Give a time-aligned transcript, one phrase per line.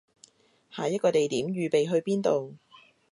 [0.71, 2.55] 下一個地點預備去邊度